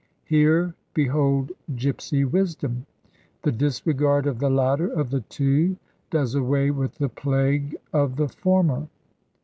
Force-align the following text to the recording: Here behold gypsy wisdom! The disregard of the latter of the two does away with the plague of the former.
Here 0.25 0.73
behold 0.95 1.51
gypsy 1.73 2.25
wisdom! 2.25 2.87
The 3.43 3.51
disregard 3.51 4.25
of 4.25 4.39
the 4.39 4.49
latter 4.49 4.87
of 4.87 5.11
the 5.11 5.21
two 5.21 5.77
does 6.09 6.33
away 6.33 6.71
with 6.71 6.95
the 6.95 7.07
plague 7.09 7.75
of 7.93 8.15
the 8.15 8.27
former. 8.27 8.87